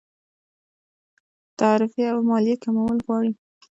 [1.59, 3.31] تعرفې او مالیې کمول غواړي.